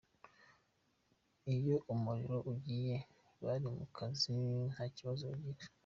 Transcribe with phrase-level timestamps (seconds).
[1.53, 2.95] Iyo umuriro ugiye
[3.43, 4.33] bari mu kazi
[4.73, 5.63] nta kibazo bagira.